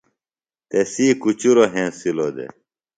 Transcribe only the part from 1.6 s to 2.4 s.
ہینسِلوۡ